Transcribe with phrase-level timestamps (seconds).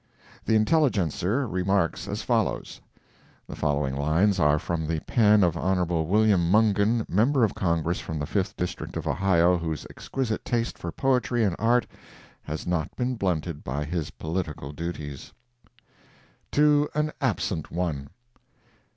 [0.45, 2.81] The Intelligencer remarks as follows:
[3.47, 5.85] [The following lines are from the pen of Hon.
[6.07, 10.91] William Mungen, member of Congress from the Fifth District of Ohio, whose exquisite taste for
[10.91, 11.85] poetry and art
[12.41, 15.33] has not been blunted by his political duties:]
[16.49, 18.09] TO AN ABSENT ONE.